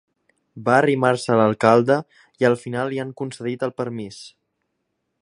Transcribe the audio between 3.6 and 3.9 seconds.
el